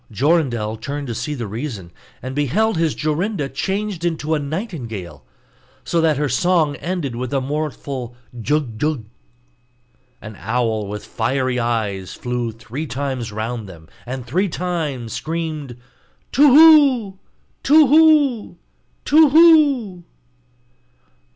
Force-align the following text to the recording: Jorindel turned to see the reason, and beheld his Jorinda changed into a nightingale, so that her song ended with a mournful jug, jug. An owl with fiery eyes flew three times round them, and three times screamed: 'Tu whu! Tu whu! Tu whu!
Jorindel 0.11 0.77
turned 0.77 1.05
to 1.09 1.13
see 1.13 1.35
the 1.35 1.45
reason, 1.45 1.91
and 2.23 2.33
beheld 2.35 2.75
his 2.75 2.95
Jorinda 2.95 3.49
changed 3.49 4.03
into 4.03 4.33
a 4.33 4.39
nightingale, 4.39 5.23
so 5.83 6.01
that 6.01 6.17
her 6.17 6.27
song 6.27 6.75
ended 6.77 7.15
with 7.15 7.31
a 7.35 7.39
mournful 7.39 8.15
jug, 8.41 8.79
jug. 8.79 9.05
An 10.19 10.35
owl 10.39 10.87
with 10.87 11.05
fiery 11.05 11.59
eyes 11.59 12.15
flew 12.15 12.51
three 12.51 12.87
times 12.87 13.31
round 13.31 13.69
them, 13.69 13.87
and 14.07 14.25
three 14.25 14.49
times 14.49 15.13
screamed: 15.13 15.77
'Tu 16.31 16.47
whu! 16.51 17.19
Tu 17.61 17.85
whu! 17.85 18.57
Tu 19.05 19.27
whu! 19.29 20.03